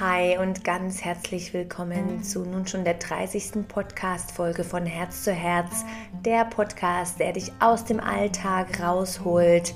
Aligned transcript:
Hi 0.00 0.38
und 0.38 0.62
ganz 0.62 1.04
herzlich 1.04 1.52
willkommen 1.52 2.22
zu 2.22 2.44
nun 2.44 2.64
schon 2.68 2.84
der 2.84 2.94
30. 2.94 3.66
Podcast-Folge 3.66 4.62
von 4.62 4.86
Herz 4.86 5.24
zu 5.24 5.32
Herz. 5.32 5.84
Der 6.24 6.44
Podcast, 6.44 7.18
der 7.18 7.32
dich 7.32 7.50
aus 7.58 7.84
dem 7.84 7.98
Alltag 7.98 8.80
rausholt, 8.80 9.74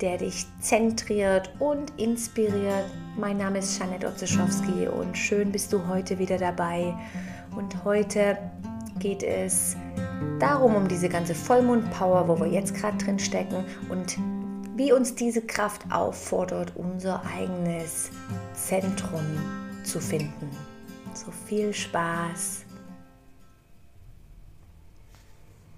der 0.00 0.18
dich 0.18 0.46
zentriert 0.60 1.52
und 1.60 1.92
inspiriert. 1.96 2.86
Mein 3.16 3.36
Name 3.36 3.58
ist 3.60 3.78
Janette 3.78 4.08
Otzeschowski 4.08 4.88
und 4.88 5.16
schön 5.16 5.52
bist 5.52 5.72
du 5.72 5.86
heute 5.86 6.18
wieder 6.18 6.38
dabei. 6.38 6.92
Und 7.54 7.84
heute 7.84 8.36
geht 8.98 9.22
es 9.22 9.76
darum, 10.40 10.74
um 10.74 10.88
diese 10.88 11.08
ganze 11.08 11.36
Vollmond-Power, 11.36 12.26
wo 12.26 12.40
wir 12.40 12.48
jetzt 12.48 12.74
gerade 12.74 12.98
drin 12.98 13.20
stecken 13.20 13.64
und 13.90 14.18
wie 14.76 14.92
uns 14.92 15.14
diese 15.14 15.40
Kraft 15.40 15.82
auffordert, 15.90 16.72
unser 16.76 17.22
eigenes 17.34 18.10
Zentrum 18.52 19.24
zu 19.84 20.00
finden. 20.00 20.50
So 21.14 21.30
viel 21.30 21.72
Spaß. 21.72 22.64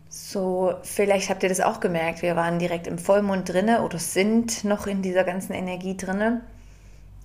So, 0.08 0.74
vielleicht 0.82 1.30
habt 1.30 1.44
ihr 1.44 1.48
das 1.48 1.60
auch 1.60 1.78
gemerkt. 1.78 2.22
Wir 2.22 2.34
waren 2.34 2.58
direkt 2.58 2.88
im 2.88 2.98
Vollmond 2.98 3.48
drinne 3.48 3.82
oder 3.82 3.98
sind 3.98 4.64
noch 4.64 4.88
in 4.88 5.00
dieser 5.00 5.22
ganzen 5.22 5.52
Energie 5.52 5.96
drinne. 5.96 6.42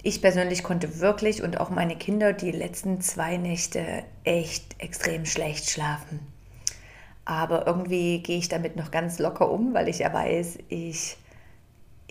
Ich 0.04 0.22
persönlich 0.22 0.64
konnte 0.64 1.00
wirklich 1.00 1.42
und 1.42 1.60
auch 1.60 1.72
meine 1.72 1.96
Kinder 1.96 2.34
die 2.34 2.52
letzten 2.52 3.02
zwei 3.02 3.38
Nächte 3.38 4.04
echt 4.26 4.76
extrem 4.80 5.26
schlecht 5.26 5.70
schlafen. 5.70 6.20
Aber 7.26 7.66
irgendwie 7.66 8.22
gehe 8.22 8.38
ich 8.38 8.50
damit 8.50 8.76
noch 8.76 8.92
ganz 8.92 9.18
locker 9.18 9.50
um, 9.50 9.74
weil 9.74 9.88
ich 9.88 10.00
ja 10.00 10.14
weiß, 10.14 10.60
ich 10.68 11.18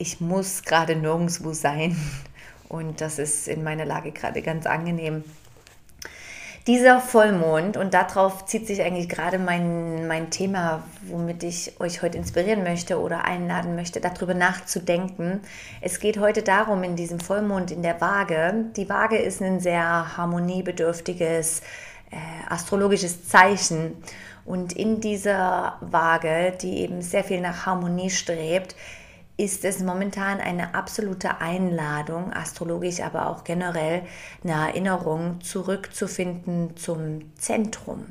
ich 0.02 0.20
muss 0.20 0.65
gerade 0.65 0.97
nirgendwo 0.97 1.52
sein. 1.52 1.97
Und 2.69 3.01
das 3.01 3.19
ist 3.20 3.47
in 3.47 3.62
meiner 3.62 3.84
Lage 3.84 4.11
gerade 4.11 4.42
ganz 4.42 4.66
angenehm. 4.66 5.23
Dieser 6.66 7.00
Vollmond, 7.00 7.77
und 7.77 7.94
darauf 7.94 8.47
zieht 8.47 8.67
sich 8.67 8.83
eigentlich 8.83 9.09
gerade 9.09 9.39
mein, 9.39 10.06
mein 10.06 10.31
Thema, 10.31 10.83
womit 11.03 11.42
ich 11.42 11.81
euch 11.81 12.03
heute 12.03 12.19
inspirieren 12.19 12.62
möchte 12.62 13.00
oder 13.00 13.25
einladen 13.25 13.75
möchte, 13.77 14.00
darüber 14.00 14.34
nachzudenken. 14.34 15.41
Es 15.81 16.00
geht 16.00 16.19
heute 16.19 16.42
darum, 16.42 16.83
in 16.83 16.97
diesem 16.97 17.20
Vollmond 17.20 17.70
in 17.70 17.83
der 17.83 18.00
Waage, 18.00 18.66
die 18.77 18.89
Waage 18.89 19.19
ist 19.19 19.41
ein 19.41 19.61
sehr 19.61 20.16
harmoniebedürftiges 20.16 21.62
äh, 22.11 22.16
astrologisches 22.48 23.28
Zeichen. 23.28 23.97
Und 24.44 24.72
in 24.72 25.00
dieser 25.00 25.78
Waage, 25.81 26.55
die 26.61 26.78
eben 26.78 27.03
sehr 27.03 27.22
viel 27.22 27.41
nach 27.41 27.66
Harmonie 27.66 28.11
strebt, 28.11 28.75
ist 29.42 29.64
es 29.64 29.80
momentan 29.80 30.40
eine 30.40 30.72
absolute 30.72 31.40
Einladung, 31.40 32.32
astrologisch, 32.32 33.00
aber 33.00 33.28
auch 33.28 33.42
generell 33.42 34.02
eine 34.44 34.68
Erinnerung 34.68 35.40
zurückzufinden 35.40 36.76
zum 36.76 37.34
Zentrum. 37.34 38.06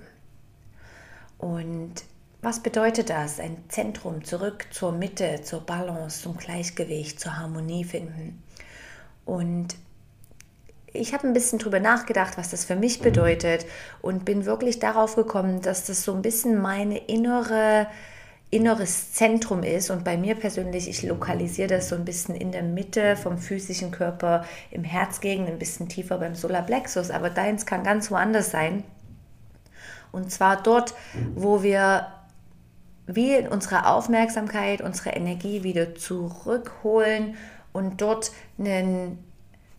Und 1.38 1.94
was 2.42 2.60
bedeutet 2.60 3.10
das? 3.10 3.40
Ein 3.40 3.64
Zentrum 3.70 4.26
zurück 4.26 4.66
zur 4.72 4.92
Mitte, 4.92 5.42
zur 5.42 5.62
Balance, 5.62 6.22
zum 6.22 6.36
Gleichgewicht, 6.36 7.18
zur 7.18 7.38
Harmonie 7.38 7.86
finden. 7.86 8.44
Und 9.24 9.76
ich 10.92 11.14
habe 11.14 11.26
ein 11.26 11.34
bisschen 11.34 11.60
drüber 11.60 11.80
nachgedacht, 11.80 12.38
was 12.38 12.50
das 12.50 12.66
für 12.66 12.76
mich 12.76 13.00
bedeutet 13.00 13.66
und 14.02 14.26
bin 14.26 14.44
wirklich 14.44 14.80
darauf 14.80 15.16
gekommen, 15.16 15.62
dass 15.62 15.86
das 15.86 16.04
so 16.04 16.14
ein 16.14 16.22
bisschen 16.22 16.62
meine 16.62 16.98
innere 16.98 17.88
inneres 18.52 19.14
Zentrum 19.14 19.64
ist. 19.64 19.90
Und 19.90 20.04
bei 20.04 20.18
mir 20.18 20.36
persönlich, 20.36 20.88
ich 20.88 21.02
lokalisiere 21.04 21.70
das 21.70 21.90
so 21.90 21.96
ein 21.96 22.06
bisschen 22.06 22.36
in 22.36 22.52
der 22.52 22.64
Mitte 22.64 23.16
vom 23.16 23.38
physischen 23.38 23.92
Körper, 23.92 24.46
im 24.70 24.84
Herzgegend, 24.84 25.48
ein 25.48 25.58
bisschen 25.58 25.90
tiefer 25.90 26.18
beim 26.18 26.36
Solarplexus. 26.36 27.10
Aber 27.10 27.30
deins 27.30 27.66
kann 27.66 27.84
ganz 27.84 28.12
woanders 28.12 28.52
sein. 28.52 28.84
Und 30.12 30.32
zwar 30.32 30.62
dort, 30.62 30.94
wo 31.36 31.64
wir 31.64 32.08
wie 33.08 33.38
unsere 33.50 33.88
Aufmerksamkeit, 33.88 34.82
unsere 34.82 35.12
Energie 35.12 35.64
wieder 35.64 35.96
zurückholen 35.96 37.36
und 37.72 38.02
dort 38.02 38.32
einen, 38.60 39.20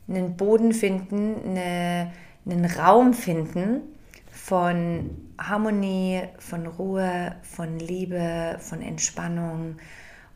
einen 0.09 0.37
Boden 0.37 0.73
finden, 0.73 1.37
eine, 1.45 2.13
einen 2.47 2.65
Raum 2.65 3.13
finden, 3.15 3.83
von 4.45 5.33
Harmonie, 5.39 6.23
von 6.39 6.67
Ruhe, 6.67 7.37
von 7.43 7.79
Liebe, 7.79 8.57
von 8.59 8.83
Entspannung 8.83 9.77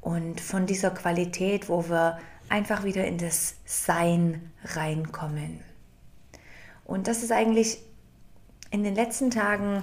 und 0.01 0.41
von 0.41 0.65
dieser 0.65 0.91
Qualität, 0.91 1.69
wo 1.69 1.89
wir 1.89 2.17
einfach 2.49 2.85
wieder 2.85 3.05
in 3.05 3.19
das 3.19 3.57
Sein 3.65 4.53
reinkommen. 4.65 5.59
Und 6.85 7.09
das 7.09 7.25
ist 7.25 7.33
eigentlich 7.33 7.81
in 8.71 8.85
den 8.85 8.95
letzten 8.95 9.33
Tagen 9.33 9.83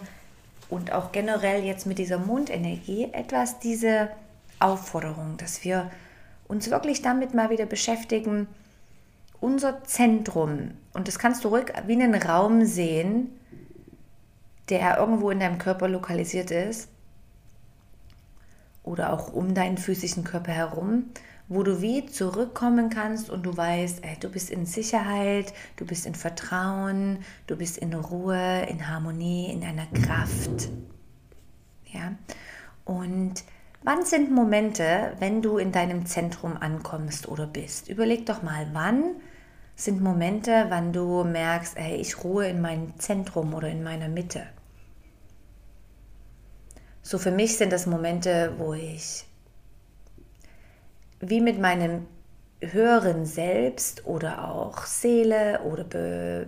und 0.69 0.94
auch 0.94 1.11
generell 1.11 1.61
jetzt 1.66 1.85
mit 1.85 1.97
dieser 1.97 2.17
Mondenergie 2.17 3.09
etwas 3.11 3.59
diese 3.59 4.09
Aufforderung, 4.57 5.35
dass 5.35 5.66
wir 5.66 5.91
uns 6.47 6.72
wirklich 6.72 7.01
damit 7.01 7.34
mal 7.34 7.50
wieder 7.50 7.66
beschäftigen, 7.66 8.47
unser 9.41 9.84
Zentrum, 9.84 10.72
und 10.94 11.09
das 11.09 11.19
kannst 11.19 11.44
du 11.44 11.50
ruhig 11.50 11.73
wie 11.88 12.01
einen 12.01 12.16
Raum 12.16 12.66
sehen, 12.66 13.38
der 14.69 14.97
irgendwo 14.97 15.29
in 15.29 15.40
deinem 15.40 15.57
Körper 15.57 15.88
lokalisiert 15.88 16.51
ist 16.51 16.90
oder 18.84 19.13
auch 19.13 19.34
um 19.34 19.53
deinen 19.53 19.78
physischen 19.78 20.24
Körper 20.24 20.51
herum, 20.51 21.06
wo 21.47 21.63
du 21.63 21.81
wie 21.81 22.06
zurückkommen 22.06 22.90
kannst 22.90 23.29
und 23.29 23.44
du 23.44 23.56
weißt, 23.56 24.03
ey, 24.03 24.18
du 24.19 24.29
bist 24.29 24.50
in 24.50 24.66
Sicherheit, 24.66 25.53
du 25.75 25.85
bist 25.85 26.06
in 26.06 26.16
Vertrauen, 26.16 27.19
du 27.47 27.56
bist 27.56 27.78
in 27.78 27.94
Ruhe, 27.94 28.66
in 28.69 28.88
Harmonie, 28.88 29.52
in 29.52 29.63
einer 29.63 29.88
Kraft. 29.88 30.69
Ja? 31.91 32.13
Und 32.85 33.44
wann 33.84 34.06
sind 34.06 34.31
Momente, 34.31 35.13
wenn 35.19 35.41
du 35.41 35.57
in 35.57 35.72
deinem 35.72 36.06
Zentrum 36.06 36.57
ankommst 36.57 37.28
oder 37.28 37.46
bist? 37.46 37.90
Überleg 37.90 38.25
doch 38.25 38.41
mal, 38.41 38.68
wann 38.73 39.03
sind 39.75 40.01
Momente, 40.01 40.66
wann 40.69 40.94
du 40.94 41.23
merkst, 41.23 41.78
ey, 41.78 41.95
ich 41.95 42.23
ruhe 42.23 42.47
in 42.47 42.61
meinem 42.61 42.97
Zentrum 43.00 43.53
oder 43.53 43.69
in 43.69 43.84
meiner 43.84 44.07
Mitte. 44.07 44.44
So 47.01 47.17
für 47.17 47.31
mich 47.31 47.57
sind 47.57 47.73
das 47.73 47.85
Momente, 47.85 48.53
wo 48.57 48.73
ich 48.73 49.25
wie 51.19 51.41
mit 51.41 51.59
meinem 51.59 52.06
höheren 52.61 53.25
Selbst 53.25 54.06
oder 54.06 54.50
auch 54.50 54.85
Seele 54.85 55.61
oder 55.61 55.84
be 55.84 56.47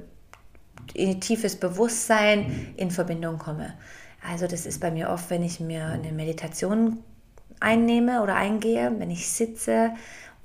tiefes 1.19 1.55
Bewusstsein 1.55 2.73
in 2.77 2.91
Verbindung 2.91 3.37
komme. 3.39 3.73
Also 4.27 4.47
das 4.47 4.65
ist 4.65 4.79
bei 4.79 4.91
mir 4.91 5.09
oft, 5.09 5.29
wenn 5.29 5.43
ich 5.43 5.59
mir 5.59 5.85
eine 5.87 6.11
Meditation 6.11 7.03
einnehme 7.59 8.21
oder 8.21 8.35
eingehe, 8.35 8.93
wenn 8.97 9.09
ich 9.09 9.27
sitze 9.27 9.91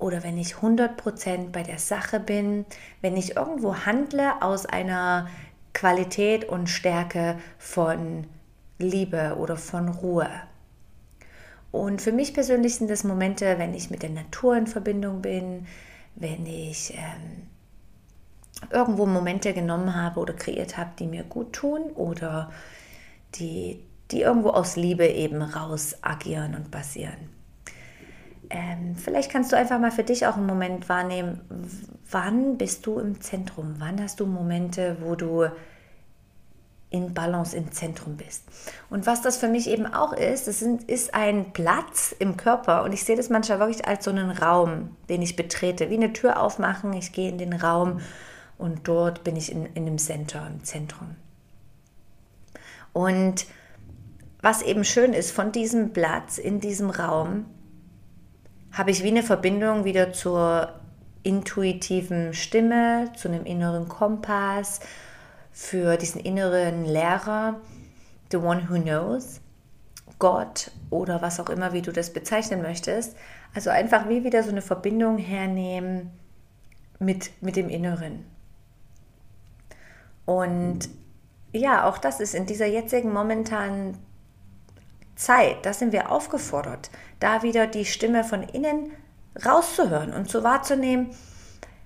oder 0.01 0.23
wenn 0.23 0.37
ich 0.37 0.55
100% 0.55 1.51
bei 1.51 1.63
der 1.63 1.77
Sache 1.77 2.19
bin, 2.19 2.65
wenn 3.01 3.15
ich 3.15 3.35
irgendwo 3.35 3.85
handle 3.85 4.41
aus 4.41 4.65
einer 4.65 5.27
Qualität 5.73 6.45
und 6.45 6.67
Stärke 6.67 7.37
von 7.57 8.25
Liebe 8.79 9.37
oder 9.39 9.57
von 9.57 9.89
Ruhe. 9.89 10.29
Und 11.71 12.01
für 12.01 12.11
mich 12.11 12.33
persönlich 12.33 12.75
sind 12.75 12.89
das 12.89 13.03
Momente, 13.03 13.57
wenn 13.57 13.73
ich 13.73 13.89
mit 13.89 14.03
der 14.03 14.09
Natur 14.09 14.57
in 14.57 14.67
Verbindung 14.67 15.21
bin, 15.21 15.67
wenn 16.15 16.45
ich 16.45 16.93
ähm, 16.95 17.47
irgendwo 18.71 19.05
Momente 19.05 19.53
genommen 19.53 19.95
habe 19.95 20.19
oder 20.19 20.33
kreiert 20.33 20.77
habe, 20.77 20.91
die 20.99 21.07
mir 21.07 21.23
gut 21.23 21.53
tun 21.53 21.91
oder 21.95 22.51
die, 23.35 23.79
die 24.09 24.21
irgendwo 24.21 24.49
aus 24.49 24.75
Liebe 24.75 25.07
eben 25.07 25.41
raus 25.41 25.95
agieren 26.01 26.55
und 26.55 26.71
basieren. 26.71 27.40
Ähm, 28.53 28.95
vielleicht 28.97 29.31
kannst 29.31 29.51
du 29.51 29.55
einfach 29.55 29.79
mal 29.79 29.91
für 29.91 30.03
dich 30.03 30.27
auch 30.27 30.35
einen 30.35 30.45
Moment 30.45 30.89
wahrnehmen, 30.89 31.39
wann 32.09 32.57
bist 32.57 32.85
du 32.85 32.99
im 32.99 33.21
Zentrum? 33.21 33.75
Wann 33.77 34.01
hast 34.01 34.19
du 34.19 34.25
Momente, 34.25 34.97
wo 34.99 35.15
du 35.15 35.47
in 36.91 37.13
Balance 37.13 37.55
im 37.55 37.71
Zentrum 37.71 38.17
bist. 38.17 38.43
Und 38.89 39.07
was 39.07 39.21
das 39.21 39.37
für 39.37 39.47
mich 39.47 39.69
eben 39.69 39.87
auch 39.87 40.11
ist, 40.11 40.47
das 40.47 40.61
ist 40.61 41.13
ein 41.13 41.53
Platz 41.53 42.13
im 42.19 42.35
Körper 42.35 42.83
und 42.83 42.91
ich 42.91 43.05
sehe 43.05 43.15
das 43.15 43.29
manchmal 43.29 43.59
wirklich 43.59 43.87
als 43.87 44.03
so 44.03 44.11
einen 44.11 44.29
Raum, 44.29 44.95
den 45.07 45.21
ich 45.21 45.37
betrete, 45.37 45.89
wie 45.89 45.95
eine 45.95 46.11
Tür 46.11 46.41
aufmachen, 46.41 46.91
ich 46.91 47.13
gehe 47.13 47.29
in 47.29 47.37
den 47.37 47.53
Raum 47.53 48.01
und 48.57 48.89
dort 48.89 49.23
bin 49.23 49.37
ich 49.37 49.53
in, 49.53 49.65
in 49.67 49.87
einem 49.87 49.97
Center, 49.97 50.45
im 50.45 50.65
Zentrum. 50.65 51.15
Und 52.91 53.45
was 54.41 54.61
eben 54.61 54.83
schön 54.83 55.13
ist, 55.13 55.31
von 55.31 55.53
diesem 55.53 55.93
Platz 55.93 56.37
in 56.37 56.59
diesem 56.59 56.89
Raum 56.89 57.45
habe 58.71 58.91
ich 58.91 59.03
wie 59.03 59.09
eine 59.09 59.23
Verbindung 59.23 59.83
wieder 59.83 60.13
zur 60.13 60.73
intuitiven 61.23 62.33
Stimme, 62.33 63.11
zu 63.15 63.27
einem 63.27 63.45
inneren 63.45 63.87
Kompass, 63.87 64.79
für 65.51 65.97
diesen 65.97 66.21
inneren 66.21 66.85
Lehrer, 66.85 67.59
the 68.31 68.37
one 68.37 68.69
who 68.69 68.81
knows, 68.81 69.41
Gott 70.19 70.71
oder 70.89 71.21
was 71.21 71.39
auch 71.39 71.49
immer, 71.49 71.73
wie 71.73 71.81
du 71.81 71.91
das 71.91 72.13
bezeichnen 72.13 72.61
möchtest. 72.61 73.15
Also 73.53 73.69
einfach 73.69 74.07
wie 74.07 74.23
wieder 74.23 74.43
so 74.43 74.49
eine 74.49 74.61
Verbindung 74.61 75.17
hernehmen 75.17 76.11
mit, 76.99 77.31
mit 77.41 77.55
dem 77.55 77.69
Inneren. 77.69 78.25
Und 80.25 80.89
ja, 81.51 81.89
auch 81.89 81.97
das 81.97 82.19
ist 82.19 82.33
in 82.33 82.45
dieser 82.45 82.67
jetzigen 82.67 83.11
momentanen 83.11 83.97
Zeit, 85.21 85.65
da 85.65 85.73
sind 85.73 85.91
wir 85.91 86.11
aufgefordert, 86.11 86.89
da 87.19 87.43
wieder 87.43 87.67
die 87.67 87.85
Stimme 87.85 88.23
von 88.23 88.41
innen 88.43 88.91
rauszuhören 89.45 90.13
und 90.13 90.29
zu 90.29 90.43
wahrzunehmen, 90.43 91.11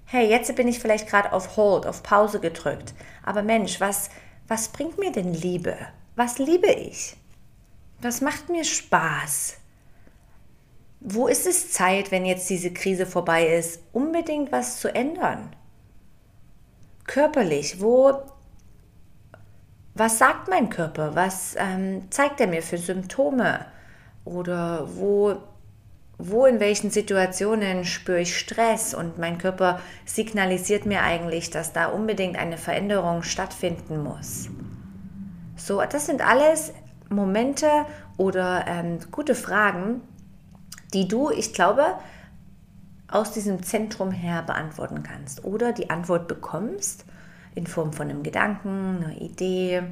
hey, 0.06 0.30
jetzt 0.30 0.56
bin 0.56 0.68
ich 0.68 0.80
vielleicht 0.80 1.10
gerade 1.10 1.34
auf 1.34 1.58
Hold, 1.58 1.86
auf 1.86 2.02
Pause 2.02 2.40
gedrückt, 2.40 2.94
aber 3.24 3.44
Mensch, 3.44 3.82
was, 3.82 4.10
was 4.48 4.70
bringt 4.70 4.98
mir 4.98 5.12
denn 5.12 5.34
Liebe? 5.34 5.76
Was 6.16 6.38
liebe 6.38 6.72
ich? 6.72 7.18
Was 8.02 8.22
macht 8.22 8.50
mir 8.50 8.64
Spaß? 8.64 9.56
Wo 11.02 11.28
ist 11.28 11.46
es 11.46 11.72
Zeit, 11.72 12.12
wenn 12.12 12.26
jetzt 12.26 12.50
diese 12.50 12.72
Krise 12.72 13.06
vorbei 13.06 13.48
ist, 13.48 13.82
unbedingt 13.92 14.52
was 14.52 14.80
zu 14.80 14.94
ändern? 14.94 15.56
Körperlich, 17.06 17.82
wo, 17.82 18.24
was 19.96 20.18
sagt 20.20 20.50
mein 20.50 20.70
Körper? 20.70 21.16
Was 21.16 21.56
ähm, 21.58 22.12
zeigt 22.12 22.40
er 22.42 22.48
mir 22.48 22.62
für 22.62 22.78
Symptome? 22.78 23.66
Oder 24.26 24.88
wo 24.96 25.38
wo 26.18 26.46
in 26.46 26.60
welchen 26.60 26.92
Situationen 26.92 27.84
spüre 27.84 28.22
ich 28.22 28.38
Stress 28.38 28.94
und 28.94 29.18
mein 29.18 29.38
Körper 29.38 29.82
signalisiert 30.06 30.86
mir 30.86 31.02
eigentlich, 31.02 31.50
dass 31.50 31.74
da 31.74 31.88
unbedingt 31.88 32.38
eine 32.38 32.58
Veränderung 32.58 33.24
stattfinden 33.24 34.02
muss. 34.02 34.50
So, 35.58 35.82
das 35.82 36.06
sind 36.06 36.26
alles 36.26 36.74
Momente 37.10 37.68
oder 38.18 38.66
ähm, 38.68 39.00
gute 39.12 39.36
Fragen, 39.36 40.02
die 40.94 41.08
du, 41.08 41.32
ich 41.32 41.54
glaube, 41.54 41.84
aus 43.10 43.32
diesem 43.32 43.62
Zentrum 43.64 44.12
her 44.12 44.42
beantworten 44.42 45.04
kannst 45.04 45.44
oder 45.44 45.74
die 45.74 45.90
Antwort 45.90 46.28
bekommst 46.28 47.06
in 47.56 47.68
Form 47.68 47.94
von 47.94 48.10
einem 48.10 48.24
Gedanken, 48.24 49.04
einer 49.04 49.22
Idee. 49.22 49.84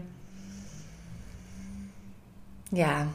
Ja, 2.72 3.08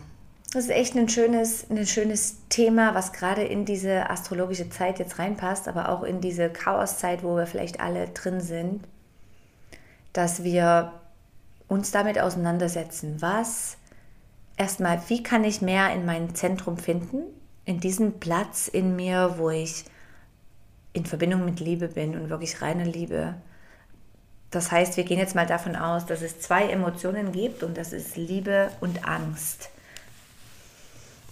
das 0.52 0.64
ist 0.64 0.70
echt 0.70 0.96
ein 0.96 1.08
schönes, 1.08 1.68
ein 1.68 1.86
schönes 1.86 2.38
Thema, 2.48 2.94
was 2.94 3.12
gerade 3.12 3.42
in 3.42 3.66
diese 3.66 4.08
astrologische 4.08 4.70
Zeit 4.70 4.98
jetzt 4.98 5.18
reinpasst, 5.18 5.68
aber 5.68 5.90
auch 5.90 6.02
in 6.02 6.20
diese 6.22 6.48
Chaoszeit, 6.48 7.22
wo 7.22 7.36
wir 7.36 7.46
vielleicht 7.46 7.80
alle 7.80 8.08
drin 8.08 8.40
sind, 8.40 8.84
dass 10.14 10.42
wir 10.42 10.92
uns 11.68 11.90
damit 11.90 12.18
auseinandersetzen. 12.18 13.20
Was 13.20 13.76
erstmal, 14.56 15.02
wie 15.08 15.22
kann 15.22 15.44
ich 15.44 15.60
mehr 15.60 15.92
in 15.92 16.06
mein 16.06 16.34
Zentrum 16.34 16.78
finden, 16.78 17.24
in 17.66 17.80
diesem 17.80 18.18
Platz 18.18 18.68
in 18.68 18.96
mir, 18.96 19.34
wo 19.36 19.50
ich 19.50 19.84
in 20.94 21.04
Verbindung 21.04 21.44
mit 21.44 21.60
Liebe 21.60 21.88
bin 21.88 22.16
und 22.18 22.30
wirklich 22.30 22.62
reine 22.62 22.84
Liebe. 22.84 23.34
Das 24.50 24.72
heißt, 24.72 24.96
wir 24.96 25.04
gehen 25.04 25.18
jetzt 25.18 25.34
mal 25.34 25.46
davon 25.46 25.76
aus, 25.76 26.06
dass 26.06 26.22
es 26.22 26.40
zwei 26.40 26.68
Emotionen 26.68 27.32
gibt 27.32 27.62
und 27.62 27.76
das 27.76 27.92
ist 27.92 28.16
Liebe 28.16 28.70
und 28.80 29.06
Angst. 29.06 29.70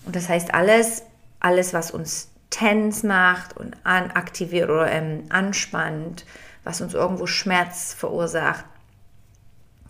Und 0.04 0.14
das 0.14 0.28
heißt, 0.28 0.54
alles, 0.54 1.02
alles, 1.40 1.72
was 1.72 1.90
uns 1.90 2.28
tens 2.50 3.02
macht 3.02 3.56
und 3.56 3.76
an, 3.84 4.10
aktiviert 4.12 4.70
oder 4.70 4.90
ähm, 4.90 5.24
anspannt, 5.30 6.24
was 6.62 6.80
uns 6.80 6.94
irgendwo 6.94 7.26
Schmerz 7.26 7.94
verursacht, 7.94 8.64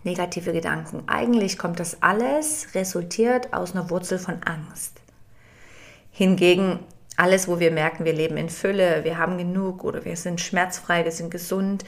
negative 0.03 0.53
Gedanken. 0.53 1.03
Eigentlich 1.07 1.57
kommt 1.57 1.79
das 1.79 2.01
alles 2.01 2.73
resultiert 2.75 3.53
aus 3.53 3.73
einer 3.73 3.89
Wurzel 3.89 4.19
von 4.19 4.41
Angst. 4.43 5.01
Hingegen 6.11 6.79
alles, 7.17 7.47
wo 7.47 7.59
wir 7.59 7.71
merken, 7.71 8.05
wir 8.05 8.13
leben 8.13 8.37
in 8.37 8.49
Fülle, 8.49 9.03
wir 9.03 9.17
haben 9.17 9.37
genug 9.37 9.83
oder 9.83 10.05
wir 10.05 10.15
sind 10.15 10.39
schmerzfrei, 10.39 11.03
wir 11.03 11.11
sind 11.11 11.29
gesund, 11.29 11.83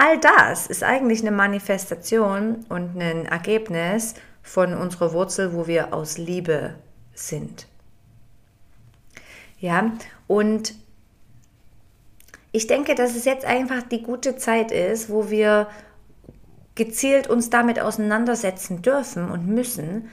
all 0.00 0.18
das 0.18 0.66
ist 0.66 0.82
eigentlich 0.82 1.20
eine 1.20 1.30
Manifestation 1.30 2.64
und 2.70 2.98
ein 2.98 3.26
Ergebnis 3.26 4.14
von 4.42 4.72
unserer 4.72 5.12
Wurzel, 5.12 5.52
wo 5.52 5.66
wir 5.66 5.92
aus 5.92 6.16
Liebe 6.16 6.74
sind. 7.12 7.66
Ja, 9.58 9.92
und 10.26 10.74
ich 12.50 12.66
denke, 12.66 12.94
dass 12.94 13.14
es 13.14 13.26
jetzt 13.26 13.44
einfach 13.44 13.82
die 13.82 14.02
gute 14.02 14.36
Zeit 14.36 14.72
ist, 14.72 15.10
wo 15.10 15.28
wir 15.28 15.68
gezielt 16.76 17.28
uns 17.28 17.50
damit 17.50 17.78
auseinandersetzen 17.78 18.80
dürfen 18.80 19.30
und 19.30 19.46
müssen. 19.46 20.08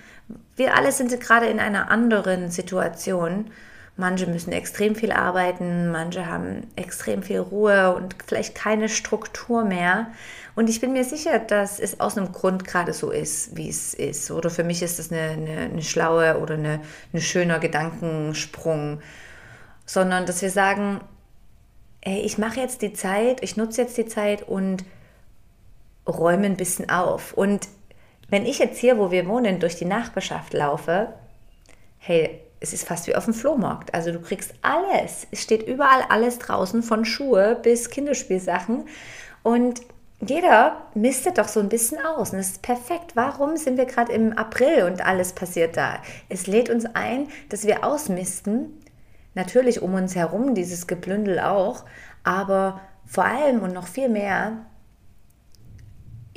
Wir 0.58 0.76
alle 0.76 0.92
sind 0.92 1.18
gerade 1.22 1.46
in 1.46 1.62
einer 1.62 1.90
anderen 1.90 2.52
Situation. 2.52 3.52
Manche 4.00 4.28
müssen 4.28 4.52
extrem 4.52 4.96
viel 4.96 5.12
arbeiten, 5.12 5.90
manche 5.90 6.28
haben 6.28 6.68
extrem 6.76 7.24
viel 7.24 7.40
Ruhe 7.40 7.96
und 7.96 8.16
vielleicht 8.28 8.54
keine 8.54 8.90
Struktur 8.90 9.66
mehr. 9.66 10.12
Und 10.56 10.70
ich 10.70 10.80
bin 10.80 10.94
mir 10.94 11.04
sicher, 11.04 11.40
dass 11.40 11.80
es 11.80 12.00
aus 12.00 12.16
einem 12.16 12.32
Grund 12.32 12.64
gerade 12.64 12.94
so 12.94 13.10
ist, 13.10 13.58
wie 13.58 13.70
es 13.70 13.96
ist. 13.96 14.30
Oder 14.30 14.52
für 14.52 14.64
mich 14.64 14.84
ist 14.84 15.00
das 15.00 15.12
eine, 15.12 15.32
eine, 15.32 15.58
eine 15.72 15.82
schlaue 15.82 16.40
oder 16.40 16.54
eine, 16.54 16.82
ein 17.12 17.22
schöner 17.22 17.58
Gedankensprung. 17.58 19.02
Sondern 19.88 20.28
dass 20.28 20.44
wir 20.44 20.52
sagen, 20.52 21.02
ey, 22.02 22.20
ich 22.20 22.38
mache 22.38 22.60
jetzt 22.60 22.84
die 22.84 22.94
Zeit, 22.94 23.42
ich 23.42 23.58
nutze 23.58 23.82
jetzt 23.82 23.98
die 23.98 24.06
Zeit 24.06 24.48
und 24.48 24.86
räume 26.08 26.46
ein 26.46 26.58
bisschen 26.58 26.92
auf. 26.92 27.34
Und 27.34 27.68
wenn 28.30 28.46
ich 28.46 28.60
jetzt 28.60 28.78
hier, 28.78 29.00
wo 29.00 29.10
wir 29.10 29.28
wohnen, 29.28 29.60
durch 29.60 29.76
die 29.76 29.86
Nachbarschaft 29.86 30.54
laufe, 30.54 31.14
hey, 31.98 32.42
es 32.60 32.74
ist 32.74 32.88
fast 32.88 33.08
wie 33.08 33.16
auf 33.16 33.26
dem 33.26 33.34
Flohmarkt. 33.34 33.94
Also 33.94 34.12
du 34.12 34.20
kriegst 34.20 34.54
alles. 34.62 35.28
Es 35.32 35.42
steht 35.42 35.68
überall 35.68 36.02
alles 36.10 36.40
draußen, 36.40 36.84
von 36.84 37.06
Schuhe 37.06 37.58
bis 37.62 37.90
Kinderspielsachen. 37.90 38.86
Und 39.44 39.82
jeder 40.20 40.88
mistet 40.96 41.38
doch 41.38 41.48
so 41.48 41.60
ein 41.60 41.70
bisschen 41.70 42.04
aus 42.04 42.34
und 42.34 42.40
es 42.40 42.52
ist 42.52 42.62
perfekt. 42.64 43.16
Warum 43.16 43.56
sind 43.56 43.78
wir 43.78 43.86
gerade 43.86 44.12
im 44.14 44.34
April 44.34 44.84
und 44.84 45.06
alles 45.06 45.34
passiert 45.34 45.78
da? 45.78 46.02
Es 46.28 46.48
lädt 46.48 46.70
uns 46.70 46.86
ein, 46.86 47.28
dass 47.50 47.66
wir 47.66 47.84
ausmisten. 47.84 48.74
Natürlich 49.36 49.84
um 49.84 49.94
uns 49.94 50.16
herum 50.16 50.56
dieses 50.56 50.88
Geplündel 50.88 51.40
auch, 51.40 51.86
aber 52.24 52.82
vor 53.06 53.26
allem 53.26 53.62
und 53.62 53.74
noch 53.74 53.88
viel 53.88 54.10
mehr 54.10 54.66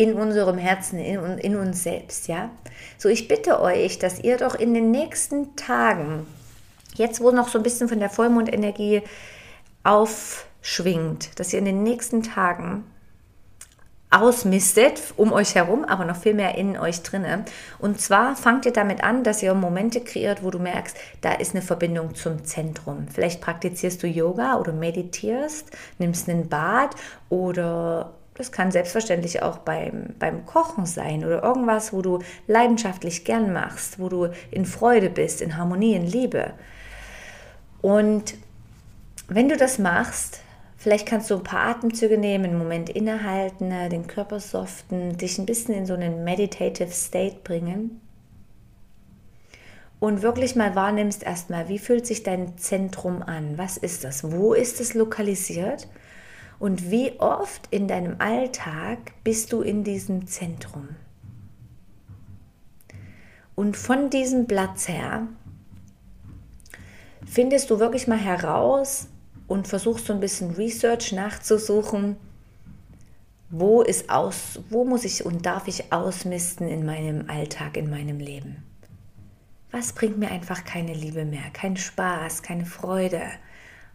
in 0.00 0.14
unserem 0.14 0.56
Herzen, 0.56 0.98
in, 0.98 1.36
in 1.36 1.56
uns 1.56 1.82
selbst, 1.82 2.26
ja. 2.26 2.48
So, 2.96 3.10
ich 3.10 3.28
bitte 3.28 3.60
euch, 3.60 3.98
dass 3.98 4.18
ihr 4.18 4.38
doch 4.38 4.54
in 4.54 4.72
den 4.72 4.90
nächsten 4.90 5.56
Tagen, 5.56 6.26
jetzt 6.94 7.20
wo 7.20 7.30
noch 7.32 7.48
so 7.48 7.58
ein 7.58 7.62
bisschen 7.62 7.86
von 7.86 8.00
der 8.00 8.08
Vollmondenergie 8.08 9.02
aufschwingt, 9.84 11.38
dass 11.38 11.52
ihr 11.52 11.58
in 11.58 11.66
den 11.66 11.82
nächsten 11.82 12.22
Tagen 12.22 12.84
ausmistet 14.08 15.12
um 15.18 15.32
euch 15.34 15.54
herum, 15.54 15.84
aber 15.84 16.06
noch 16.06 16.16
viel 16.16 16.32
mehr 16.32 16.54
in 16.54 16.78
euch 16.78 17.02
drinne. 17.02 17.44
Und 17.78 18.00
zwar 18.00 18.36
fangt 18.36 18.64
ihr 18.64 18.72
damit 18.72 19.04
an, 19.04 19.22
dass 19.22 19.42
ihr 19.42 19.52
Momente 19.52 20.00
kreiert, 20.00 20.42
wo 20.42 20.50
du 20.50 20.58
merkst, 20.58 20.96
da 21.20 21.34
ist 21.34 21.54
eine 21.54 21.60
Verbindung 21.62 22.14
zum 22.14 22.42
Zentrum. 22.46 23.06
Vielleicht 23.12 23.42
praktizierst 23.42 24.02
du 24.02 24.06
Yoga 24.06 24.56
oder 24.56 24.72
meditierst, 24.72 25.70
nimmst 25.98 26.26
einen 26.30 26.48
Bad 26.48 26.96
oder 27.28 28.14
das 28.40 28.52
kann 28.52 28.72
selbstverständlich 28.72 29.42
auch 29.42 29.58
beim, 29.58 30.14
beim 30.18 30.46
Kochen 30.46 30.86
sein 30.86 31.24
oder 31.24 31.42
irgendwas, 31.42 31.92
wo 31.92 32.02
du 32.02 32.20
leidenschaftlich 32.46 33.24
gern 33.24 33.52
machst, 33.52 33.98
wo 33.98 34.08
du 34.08 34.28
in 34.50 34.64
Freude 34.64 35.10
bist, 35.10 35.40
in 35.40 35.56
Harmonie, 35.56 35.94
in 35.94 36.06
Liebe. 36.06 36.54
Und 37.82 38.34
wenn 39.28 39.48
du 39.48 39.56
das 39.56 39.78
machst, 39.78 40.40
Vielleicht 40.82 41.06
kannst 41.06 41.30
du 41.30 41.34
ein 41.34 41.44
paar 41.44 41.66
Atemzüge 41.66 42.16
nehmen, 42.16 42.46
einen 42.46 42.58
Moment 42.58 42.88
innehalten, 42.88 43.68
ne, 43.68 43.90
den 43.90 44.06
Körper 44.06 44.40
soften, 44.40 45.18
dich 45.18 45.38
ein 45.38 45.44
bisschen 45.44 45.74
in 45.74 45.84
so 45.84 45.92
einen 45.92 46.24
meditative 46.24 46.90
State 46.90 47.40
bringen. 47.44 48.00
Und 49.98 50.22
wirklich 50.22 50.56
mal 50.56 50.74
wahrnimmst 50.74 51.22
erstmal, 51.22 51.68
wie 51.68 51.78
fühlt 51.78 52.06
sich 52.06 52.22
dein 52.22 52.56
Zentrum 52.56 53.22
an? 53.22 53.58
Was 53.58 53.76
ist 53.76 54.04
das? 54.04 54.32
Wo 54.32 54.54
ist 54.54 54.80
es 54.80 54.94
lokalisiert? 54.94 55.86
Und 56.60 56.92
wie 56.92 57.18
oft 57.18 57.66
in 57.72 57.88
deinem 57.88 58.20
Alltag 58.20 58.98
bist 59.24 59.52
du 59.52 59.62
in 59.62 59.82
diesem 59.82 60.28
Zentrum? 60.28 60.90
Und 63.56 63.76
von 63.76 64.10
diesem 64.10 64.46
Platz 64.46 64.86
her 64.86 65.26
findest 67.26 67.70
du 67.70 67.80
wirklich 67.80 68.06
mal 68.06 68.18
heraus, 68.18 69.08
und 69.50 69.66
versuchst 69.66 70.06
so 70.06 70.12
ein 70.12 70.20
bisschen 70.20 70.52
Research 70.52 71.10
nachzusuchen, 71.10 72.16
wo 73.50 73.82
ist 73.82 74.08
aus, 74.08 74.60
wo 74.70 74.84
muss 74.84 75.04
ich 75.04 75.26
und 75.26 75.44
darf 75.44 75.66
ich 75.66 75.92
ausmisten 75.92 76.68
in 76.68 76.86
meinem 76.86 77.28
Alltag, 77.28 77.76
in 77.76 77.90
meinem 77.90 78.20
Leben? 78.20 78.62
Was 79.72 79.92
bringt 79.92 80.18
mir 80.18 80.30
einfach 80.30 80.64
keine 80.64 80.94
Liebe 80.94 81.24
mehr, 81.24 81.50
keinen 81.52 81.76
Spaß, 81.76 82.42
keine 82.42 82.64
Freude? 82.64 83.22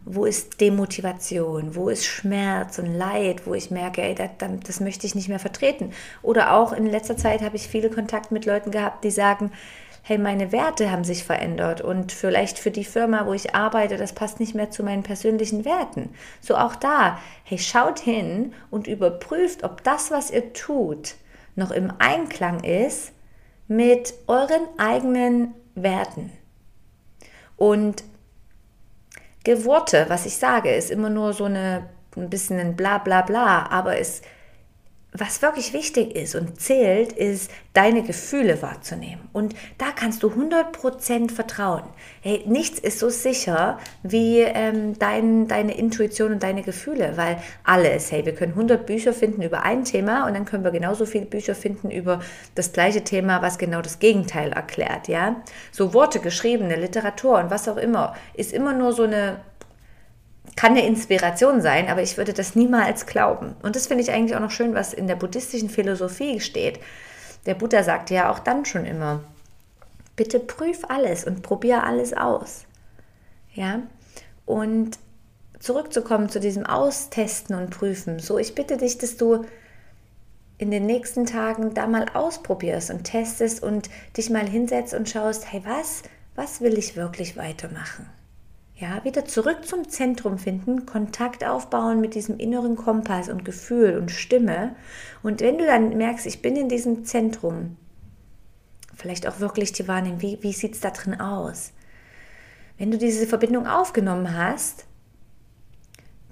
Wo 0.08 0.26
ist 0.26 0.62
Demotivation? 0.62 1.76
Wo 1.76 1.90
ist 1.90 2.06
Schmerz 2.06 2.78
und 2.78 2.94
Leid, 2.94 3.48
wo 3.48 3.56
ich 3.56 3.72
merke, 3.72 4.04
ey, 4.04 4.14
das, 4.14 4.30
das 4.64 4.80
möchte 4.80 5.08
ich 5.08 5.16
nicht 5.16 5.30
mehr 5.30 5.40
vertreten? 5.40 5.92
Oder 6.22 6.54
auch 6.54 6.74
in 6.74 6.86
letzter 6.86 7.18
Zeit 7.18 7.42
habe 7.42 7.56
ich 7.56 7.68
viele 7.68 7.90
Kontakt 7.90 8.32
mit 8.32 8.46
Leuten 8.46 8.70
gehabt, 8.70 9.04
die 9.04 9.10
sagen, 9.10 9.52
hey, 10.04 10.20
meine 10.20 10.52
Werte 10.52 10.92
haben 10.92 11.04
sich 11.04 11.24
verändert 11.24 11.82
und 11.82 12.12
vielleicht 12.12 12.60
für 12.60 12.70
die 12.70 12.86
Firma, 12.86 13.26
wo 13.26 13.34
ich 13.34 13.56
arbeite, 13.56 13.98
das 13.98 14.14
passt 14.14 14.40
nicht 14.40 14.54
mehr 14.54 14.70
zu 14.70 14.84
meinen 14.84 15.02
persönlichen 15.02 15.66
Werten. 15.66 16.12
So 16.40 16.56
auch 16.56 16.76
da, 16.76 17.18
hey, 17.44 17.58
schaut 17.58 17.98
hin 17.98 18.54
und 18.70 18.86
überprüft, 18.86 19.64
ob 19.64 19.84
das, 19.84 20.12
was 20.12 20.30
ihr 20.30 20.54
tut, 20.54 21.16
noch 21.56 21.72
im 21.72 21.92
Einklang 21.98 22.64
ist 22.64 23.14
mit 23.68 24.14
euren 24.28 24.68
eigenen 24.78 25.56
Werten. 25.74 26.32
Und 27.58 28.04
Worte, 29.66 30.06
was 30.10 30.26
ich 30.26 30.36
sage, 30.38 30.74
ist 30.74 30.92
immer 30.92 31.10
nur 31.10 31.34
so 31.34 31.46
eine, 31.46 31.88
ein 32.16 32.30
bisschen 32.30 32.60
ein 32.60 32.76
Bla 32.76 32.98
bla 32.98 33.22
bla, 33.22 33.68
aber 33.70 33.98
es 33.98 34.22
was 35.18 35.42
wirklich 35.42 35.74
wichtig 35.74 36.16
ist 36.16 36.36
und 36.36 36.60
zählt, 36.60 37.14
ist 37.14 37.50
deine 37.74 38.04
Gefühle 38.04 38.62
wahrzunehmen. 38.62 39.30
Und 39.32 39.56
da 39.78 39.88
kannst 39.96 40.24
du 40.24 40.28
100% 40.28 41.32
vertrauen. 41.32 41.84
Hey, 42.22 42.44
nichts 42.46 42.80
ist 42.80 43.00
so 43.00 43.10
sicher 43.10 43.80
wie 44.04 44.40
ähm, 44.40 44.98
dein, 45.00 45.48
deine 45.48 45.78
Intuition 45.78 46.34
und 46.34 46.44
deine 46.44 46.64
Gefühle, 46.64 47.14
weil 47.16 47.38
alles, 47.64 48.12
hey, 48.12 48.26
wir 48.26 48.36
können 48.36 48.54
100 48.54 48.86
Bücher 48.86 49.14
finden 49.14 49.42
über 49.42 49.64
ein 49.64 49.86
Thema 49.86 50.28
und 50.28 50.34
dann 50.34 50.46
können 50.46 50.64
wir 50.64 50.72
genauso 50.72 51.06
viele 51.06 51.26
Bücher 51.26 51.56
finden 51.56 51.92
über 51.92 52.20
das 52.56 52.74
gleiche 52.74 53.04
Thema, 53.04 53.42
was 53.42 53.58
genau 53.58 53.82
das 53.82 54.00
Gegenteil 54.00 54.52
erklärt, 54.52 55.08
ja? 55.08 55.38
So 55.72 55.94
Worte, 55.94 56.20
geschriebene 56.20 56.76
Literatur 56.76 57.40
und 57.40 57.50
was 57.52 57.70
auch 57.70 57.78
immer, 57.78 58.16
ist 58.34 58.52
immer 58.52 58.74
nur 58.74 58.94
so 58.94 59.04
eine 59.04 59.38
kann 60.56 60.72
eine 60.72 60.86
Inspiration 60.86 61.62
sein, 61.62 61.90
aber 61.90 62.02
ich 62.02 62.18
würde 62.18 62.34
das 62.34 62.56
niemals 62.56 63.06
glauben. 63.06 63.56
Und 63.62 63.76
das 63.76 63.88
finde 63.88 64.04
ich 64.04 64.12
eigentlich 64.12 64.36
auch 64.36 64.42
noch 64.42 64.52
schön, 64.52 64.74
was 64.74 64.94
in 64.94 65.08
der 65.08 65.16
buddhistischen 65.16 65.70
Philosophie 65.70 66.40
steht. 66.40 66.80
Der 67.46 67.56
Buddha 67.56 67.84
sagt 67.84 68.10
ja 68.10 68.32
auch 68.32 68.40
dann 68.40 68.66
schon 68.66 68.86
immer, 68.86 69.24
bitte 70.16 70.40
prüf 70.40 70.84
alles 70.88 71.26
und 71.26 71.42
probier 71.42 71.84
alles 71.84 72.14
aus. 72.14 72.66
Ja? 73.54 73.82
Und 74.46 74.98
zurückzukommen 75.60 76.30
zu 76.30 76.40
diesem 76.40 76.66
Austesten 76.66 77.56
und 77.56 77.70
Prüfen. 77.70 78.20
So, 78.20 78.38
ich 78.38 78.56
bitte 78.56 78.78
dich, 78.78 78.98
dass 78.98 79.18
du 79.18 79.46
in 80.58 80.72
den 80.72 80.86
nächsten 80.86 81.26
Tagen 81.26 81.74
da 81.74 81.86
mal 81.88 82.06
ausprobierst 82.14 82.92
und 82.92 83.04
testest 83.04 83.62
und 83.62 83.90
dich 84.16 84.30
mal 84.30 84.48
hinsetzt 84.48 84.94
und 84.94 85.10
schaust, 85.10 85.52
hey, 85.52 85.62
was, 85.66 86.04
was 86.36 86.62
will 86.62 86.78
ich 86.78 86.96
wirklich 86.96 87.36
weitermachen? 87.36 88.08
Ja, 88.78 89.06
wieder 89.06 89.24
zurück 89.24 89.66
zum 89.66 89.88
Zentrum 89.88 90.38
finden, 90.38 90.86
Kontakt 90.86 91.46
aufbauen 91.46 92.02
mit 92.02 92.14
diesem 92.14 92.38
inneren 92.40 92.76
Kompass 92.76 93.30
und 93.30 93.46
Gefühl 93.46 93.98
und 93.98 94.12
Stimme. 94.12 94.76
Und 95.24 95.40
wenn 95.40 95.58
du 95.58 95.66
dann 95.66 95.96
merkst, 95.96 96.26
ich 96.26 96.42
bin 96.42 96.58
in 96.58 96.68
diesem 96.68 97.06
Zentrum, 97.06 97.78
vielleicht 98.94 99.28
auch 99.28 99.40
wirklich 99.40 99.72
die 99.72 99.88
Wahrnehmung, 99.88 100.22
wie, 100.22 100.40
wie 100.42 100.52
sieht 100.52 100.74
es 100.74 100.82
da 100.82 100.90
drin 100.90 101.22
aus? 101.22 101.72
Wenn 102.78 102.92
du 102.92 102.98
diese 102.98 103.28
Verbindung 103.28 103.66
aufgenommen 103.66 104.38
hast, 104.38 104.84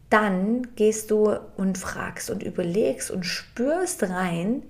dann 0.10 0.76
gehst 0.76 1.12
du 1.12 1.34
und 1.56 1.78
fragst 1.78 2.30
und 2.30 2.44
überlegst 2.44 3.10
und 3.10 3.26
spürst 3.26 4.04
rein, 4.04 4.64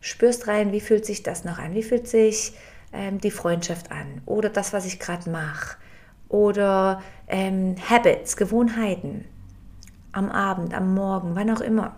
spürst 0.00 0.46
rein, 0.46 0.70
wie 0.70 0.80
fühlt 0.80 1.04
sich 1.04 1.24
das 1.24 1.42
noch 1.42 1.58
an? 1.58 1.74
Wie 1.74 1.82
fühlt 1.82 2.06
sich 2.06 2.52
ähm, 2.92 3.20
die 3.20 3.32
Freundschaft 3.32 3.90
an? 3.90 4.22
Oder 4.26 4.48
das, 4.48 4.72
was 4.72 4.86
ich 4.86 5.00
gerade 5.00 5.28
mache? 5.28 5.76
Oder 6.28 7.02
ähm, 7.28 7.76
Habits, 7.88 8.36
Gewohnheiten 8.36 9.24
am 10.12 10.30
Abend, 10.30 10.74
am 10.74 10.94
Morgen, 10.94 11.34
wann 11.34 11.50
auch 11.50 11.60
immer. 11.60 11.94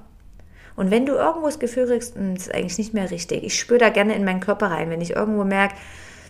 Und 0.77 0.91
wenn 0.91 1.07
du 1.07 1.15
irgendwo 1.15 1.47
das 1.47 1.59
Gefühl 1.59 1.87
kriegst, 1.87 2.15
hm, 2.15 2.35
das 2.35 2.49
ist 2.49 2.55
eigentlich 2.55 2.79
nicht 2.79 2.95
mehr 2.95 3.11
richtig, 3.11 3.43
ich 3.45 3.59
spüre 3.59 3.79
da 3.79 3.89
gerne 3.91 4.15
in 4.15 4.25
meinen 4.25 4.41
Körper 4.41 4.71
rein, 4.71 4.91
wenn 4.91 5.01
ich 5.01 5.17
irgendwo 5.17 5.45
merke, 5.45 5.75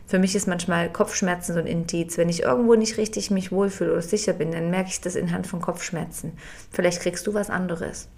für 0.06 0.18
mich 0.18 0.34
ist 0.34 0.48
manchmal 0.48 0.90
Kopfschmerzen 0.90 1.52
so 1.52 1.58
ein 1.58 1.66
Indiz. 1.66 2.16
Wenn 2.16 2.30
ich 2.30 2.42
irgendwo 2.42 2.74
nicht 2.74 2.96
richtig 2.96 3.30
mich 3.30 3.52
wohlfühle 3.52 3.92
oder 3.92 4.00
sicher 4.00 4.32
bin, 4.32 4.52
dann 4.52 4.70
merke 4.70 4.88
ich 4.88 5.02
das 5.02 5.16
in 5.16 5.32
Hand 5.32 5.46
von 5.46 5.60
Kopfschmerzen. 5.60 6.32
Vielleicht 6.70 7.02
kriegst 7.02 7.26
du 7.26 7.34
was 7.34 7.50
anderes. 7.50 8.08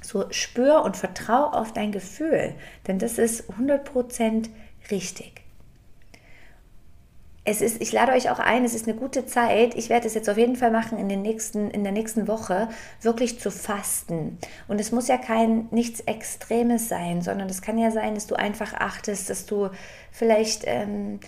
So 0.00 0.26
spür 0.30 0.84
und 0.84 0.96
vertrau 0.96 1.46
auf 1.46 1.72
dein 1.72 1.90
Gefühl, 1.90 2.54
denn 2.86 3.00
das 3.00 3.18
ist 3.18 3.50
100% 3.58 4.48
richtig 4.92 5.45
es 7.46 7.60
ist, 7.60 7.80
ich 7.80 7.92
lade 7.92 8.12
euch 8.12 8.28
auch 8.28 8.40
ein, 8.40 8.64
es 8.64 8.74
ist 8.74 8.88
eine 8.88 8.96
gute 8.96 9.24
Zeit. 9.24 9.76
Ich 9.76 9.88
werde 9.88 10.08
es 10.08 10.14
jetzt 10.14 10.28
auf 10.28 10.36
jeden 10.36 10.56
Fall 10.56 10.72
machen 10.72 10.98
in, 10.98 11.08
den 11.08 11.22
nächsten, 11.22 11.70
in 11.70 11.84
der 11.84 11.92
nächsten 11.92 12.26
Woche, 12.26 12.68
wirklich 13.02 13.38
zu 13.38 13.52
fasten. 13.52 14.38
Und 14.66 14.80
es 14.80 14.90
muss 14.90 15.06
ja 15.06 15.16
kein 15.16 15.68
nichts 15.70 16.00
Extremes 16.00 16.88
sein, 16.88 17.22
sondern 17.22 17.48
es 17.48 17.62
kann 17.62 17.78
ja 17.78 17.92
sein, 17.92 18.16
dass 18.16 18.26
du 18.26 18.34
einfach 18.34 18.74
achtest, 18.74 19.30
dass 19.30 19.46
du 19.46 19.70
vielleicht 20.10 20.64
ähm, 20.66 21.20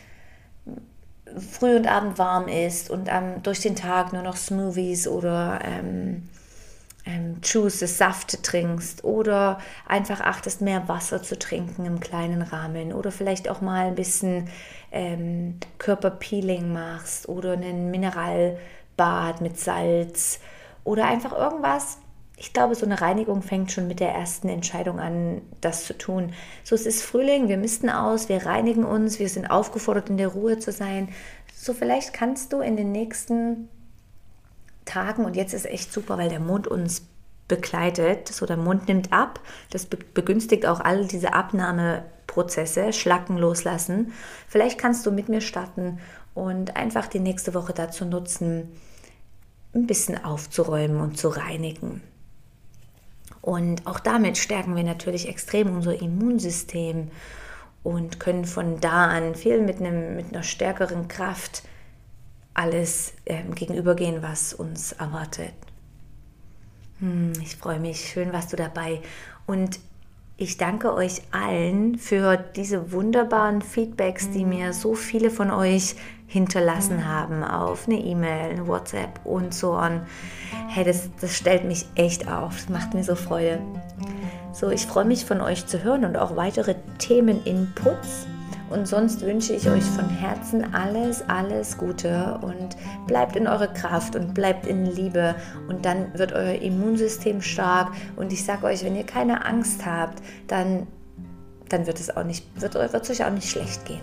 früh 1.36 1.76
und 1.76 1.86
abend 1.86 2.18
warm 2.18 2.48
isst 2.48 2.90
und 2.90 3.08
ähm, 3.08 3.40
durch 3.44 3.60
den 3.60 3.76
Tag 3.76 4.12
nur 4.12 4.22
noch 4.22 4.36
Smoothies 4.36 5.06
oder 5.06 5.60
ähm, 5.62 6.28
ähm, 7.08 7.36
Juice, 7.42 7.80
Saft 7.80 8.42
trinkst 8.42 9.02
oder 9.02 9.58
einfach 9.86 10.20
achtest, 10.20 10.60
mehr 10.60 10.88
Wasser 10.88 11.22
zu 11.22 11.38
trinken 11.38 11.86
im 11.86 12.00
kleinen 12.00 12.42
Rahmen 12.42 12.92
oder 12.92 13.10
vielleicht 13.10 13.48
auch 13.48 13.62
mal 13.62 13.86
ein 13.86 13.94
bisschen 13.94 14.48
ähm, 14.92 15.58
Körperpeeling 15.78 16.70
machst 16.70 17.28
oder 17.28 17.52
einen 17.52 17.90
Mineralbad 17.90 19.40
mit 19.40 19.58
Salz 19.58 20.40
oder 20.84 21.06
einfach 21.06 21.32
irgendwas. 21.32 21.98
Ich 22.36 22.52
glaube, 22.52 22.74
so 22.74 22.86
eine 22.86 23.00
Reinigung 23.00 23.42
fängt 23.42 23.72
schon 23.72 23.88
mit 23.88 23.98
der 23.98 24.10
ersten 24.10 24.48
Entscheidung 24.48 25.00
an, 25.00 25.42
das 25.60 25.84
zu 25.86 25.96
tun. 25.96 26.34
So, 26.62 26.76
es 26.76 26.86
ist 26.86 27.02
Frühling, 27.02 27.48
wir 27.48 27.56
missten 27.56 27.90
aus, 27.90 28.28
wir 28.28 28.46
reinigen 28.46 28.84
uns, 28.84 29.18
wir 29.18 29.28
sind 29.28 29.50
aufgefordert, 29.50 30.08
in 30.08 30.18
der 30.18 30.28
Ruhe 30.28 30.58
zu 30.58 30.70
sein. 30.70 31.08
So, 31.52 31.74
vielleicht 31.74 32.12
kannst 32.12 32.52
du 32.52 32.60
in 32.60 32.76
den 32.76 32.92
nächsten 32.92 33.68
Tagen, 34.88 35.24
und 35.24 35.36
jetzt 35.36 35.54
ist 35.54 35.66
echt 35.66 35.92
super, 35.92 36.18
weil 36.18 36.28
der 36.28 36.40
Mond 36.40 36.66
uns 36.66 37.02
begleitet, 37.46 38.28
so 38.28 38.46
der 38.46 38.56
Mond 38.56 38.88
nimmt 38.88 39.12
ab, 39.12 39.40
das 39.70 39.86
begünstigt 39.86 40.66
auch 40.66 40.80
all 40.80 41.06
diese 41.06 41.32
Abnahme 41.32 42.04
Prozesse, 42.26 42.92
Schlacken 42.92 43.38
loslassen. 43.38 44.12
Vielleicht 44.46 44.78
kannst 44.78 45.04
du 45.06 45.10
mit 45.10 45.28
mir 45.28 45.40
starten 45.40 45.98
und 46.34 46.76
einfach 46.76 47.06
die 47.06 47.20
nächste 47.20 47.54
Woche 47.54 47.72
dazu 47.72 48.04
nutzen, 48.04 48.68
ein 49.74 49.86
bisschen 49.86 50.22
aufzuräumen 50.22 51.00
und 51.00 51.18
zu 51.18 51.28
reinigen. 51.28 52.02
Und 53.40 53.86
auch 53.86 54.00
damit 54.00 54.36
stärken 54.36 54.76
wir 54.76 54.84
natürlich 54.84 55.28
extrem 55.28 55.74
unser 55.74 56.00
Immunsystem 56.00 57.10
und 57.82 58.20
können 58.20 58.44
von 58.44 58.80
da 58.80 59.06
an 59.06 59.34
viel 59.34 59.62
mit, 59.62 59.80
einem, 59.80 60.16
mit 60.16 60.32
einer 60.32 60.42
stärkeren 60.42 61.08
Kraft 61.08 61.62
alles 62.58 63.12
äh, 63.24 63.44
gegenübergehen, 63.54 64.20
was 64.20 64.52
uns 64.52 64.90
erwartet. 64.92 65.54
Hm, 66.98 67.32
ich 67.40 67.56
freue 67.56 67.78
mich, 67.78 68.08
schön 68.08 68.32
warst 68.32 68.52
du 68.52 68.56
dabei. 68.56 69.00
Und 69.46 69.78
ich 70.36 70.56
danke 70.56 70.92
euch 70.92 71.22
allen 71.30 71.98
für 71.98 72.36
diese 72.36 72.90
wunderbaren 72.90 73.62
Feedbacks, 73.62 74.30
die 74.30 74.44
mir 74.44 74.72
so 74.72 74.94
viele 74.94 75.30
von 75.30 75.52
euch 75.52 75.94
hinterlassen 76.26 77.06
haben 77.06 77.44
auf 77.44 77.86
eine 77.86 77.98
E-Mail, 77.98 78.50
eine 78.50 78.66
WhatsApp 78.66 79.20
und 79.24 79.54
so 79.54 79.74
on. 79.74 80.02
Hey, 80.66 80.84
das, 80.84 81.08
das 81.20 81.36
stellt 81.36 81.64
mich 81.64 81.86
echt 81.94 82.28
auf. 82.28 82.56
Das 82.56 82.68
macht 82.68 82.92
mir 82.92 83.04
so 83.04 83.14
Freude. 83.14 83.60
So, 84.52 84.70
ich 84.70 84.84
freue 84.84 85.04
mich 85.04 85.24
von 85.24 85.40
euch 85.40 85.66
zu 85.66 85.84
hören 85.84 86.04
und 86.04 86.16
auch 86.16 86.34
weitere 86.34 86.74
Themen-Inputs. 86.98 88.26
Und 88.70 88.86
sonst 88.86 89.22
wünsche 89.22 89.54
ich 89.54 89.68
euch 89.68 89.84
von 89.84 90.08
Herzen 90.08 90.74
alles, 90.74 91.24
alles 91.28 91.78
Gute 91.78 92.38
und 92.42 92.76
bleibt 93.06 93.36
in 93.36 93.46
eurer 93.46 93.68
Kraft 93.68 94.14
und 94.14 94.34
bleibt 94.34 94.66
in 94.66 94.86
Liebe 94.86 95.34
und 95.68 95.84
dann 95.84 96.12
wird 96.18 96.32
euer 96.32 96.60
Immunsystem 96.60 97.40
stark. 97.40 97.92
Und 98.16 98.32
ich 98.32 98.44
sage 98.44 98.66
euch, 98.66 98.84
wenn 98.84 98.96
ihr 98.96 99.04
keine 99.04 99.44
Angst 99.44 99.86
habt, 99.86 100.22
dann, 100.48 100.86
dann 101.68 101.86
wird 101.86 102.00
es 102.00 102.14
auch 102.14 102.24
nicht, 102.24 102.44
wird, 102.60 102.74
wird 102.74 103.10
euch 103.10 103.24
auch 103.24 103.30
nicht 103.30 103.48
schlecht 103.48 103.84
gehen. 103.86 104.02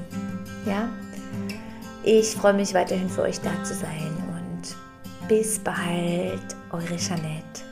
Ja? 0.66 0.90
Ich 2.04 2.36
freue 2.36 2.54
mich 2.54 2.74
weiterhin 2.74 3.10
für 3.10 3.24
euch 3.24 3.40
da 3.42 3.64
zu 3.64 3.74
sein 3.74 4.12
und 4.30 5.28
bis 5.28 5.60
bald, 5.60 6.56
eure 6.72 6.98
Jeanette. 6.98 7.65